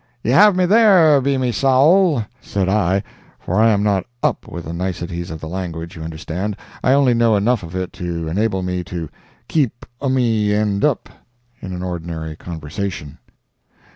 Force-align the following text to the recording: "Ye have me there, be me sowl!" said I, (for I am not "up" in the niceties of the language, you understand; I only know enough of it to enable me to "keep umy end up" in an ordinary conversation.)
"Ye 0.23 0.31
have 0.31 0.55
me 0.55 0.65
there, 0.65 1.21
be 1.21 1.37
me 1.37 1.51
sowl!" 1.51 2.25
said 2.41 2.67
I, 2.67 3.03
(for 3.37 3.57
I 3.61 3.69
am 3.69 3.83
not 3.83 4.07
"up" 4.23 4.47
in 4.51 4.61
the 4.63 4.73
niceties 4.73 5.29
of 5.29 5.39
the 5.39 5.47
language, 5.47 5.95
you 5.95 6.01
understand; 6.01 6.57
I 6.83 6.93
only 6.93 7.13
know 7.13 7.35
enough 7.35 7.61
of 7.61 7.75
it 7.75 7.93
to 8.01 8.27
enable 8.27 8.63
me 8.63 8.83
to 8.85 9.09
"keep 9.47 9.85
umy 10.01 10.53
end 10.53 10.83
up" 10.83 11.07
in 11.61 11.71
an 11.71 11.83
ordinary 11.83 12.35
conversation.) 12.35 13.19